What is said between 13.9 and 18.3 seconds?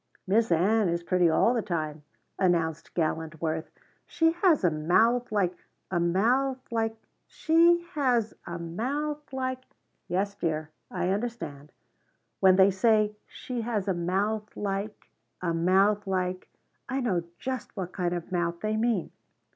mouth like a mouth like' I know just what kind